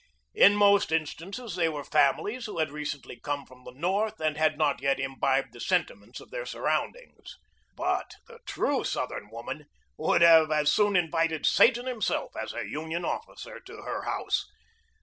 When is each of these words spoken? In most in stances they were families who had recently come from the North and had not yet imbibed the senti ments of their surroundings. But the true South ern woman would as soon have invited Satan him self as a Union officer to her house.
In 0.33 0.55
most 0.55 0.91
in 0.91 1.05
stances 1.05 1.55
they 1.55 1.69
were 1.69 1.83
families 1.83 2.47
who 2.47 2.57
had 2.57 2.71
recently 2.71 3.19
come 3.19 3.45
from 3.45 3.63
the 3.65 3.71
North 3.71 4.19
and 4.19 4.35
had 4.35 4.57
not 4.57 4.81
yet 4.81 4.99
imbibed 4.99 5.53
the 5.53 5.59
senti 5.59 5.93
ments 5.93 6.19
of 6.19 6.31
their 6.31 6.43
surroundings. 6.47 7.37
But 7.75 8.15
the 8.27 8.39
true 8.47 8.83
South 8.83 9.11
ern 9.11 9.29
woman 9.29 9.67
would 9.97 10.23
as 10.23 10.71
soon 10.71 10.95
have 10.95 11.03
invited 11.03 11.45
Satan 11.45 11.87
him 11.87 12.01
self 12.01 12.35
as 12.35 12.51
a 12.51 12.65
Union 12.67 13.05
officer 13.05 13.59
to 13.59 13.83
her 13.83 14.01
house. 14.01 14.47